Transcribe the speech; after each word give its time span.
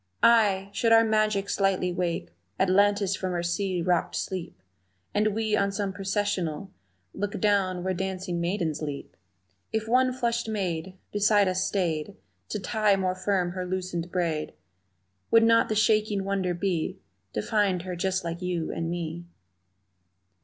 Ay, 0.23 0.71
should 0.73 0.91
our 0.91 1.03
magic 1.03 1.47
straightly 1.47 1.91
wake 1.93 2.31
Atlantis 2.59 3.15
from 3.15 3.33
her 3.33 3.43
sea 3.43 3.83
rocked 3.83 4.15
sleep 4.15 4.59
And 5.13 5.35
we 5.35 5.55
on 5.55 5.71
some 5.71 5.93
Processional 5.93 6.71
Look 7.13 7.39
down 7.39 7.83
where 7.83 7.93
dancing 7.93 8.41
maidens 8.41 8.81
leap, 8.81 9.15
If 9.71 9.87
one 9.87 10.11
flushed 10.11 10.49
maid 10.49 10.97
Beside 11.11 11.47
us 11.47 11.63
stayed 11.63 12.15
To 12.49 12.59
tie 12.59 12.95
more 12.95 13.13
firm 13.13 13.51
her 13.51 13.63
loosened 13.63 14.11
braid 14.11 14.53
Would 15.29 15.43
not 15.43 15.69
the 15.69 15.75
shaking 15.75 16.23
wonder 16.23 16.55
be 16.55 16.97
To 17.33 17.41
find 17.43 17.83
her 17.83 17.95
just 17.95 18.23
like 18.23 18.41
you 18.41 18.71
and 18.71 18.89
me? 18.89 19.25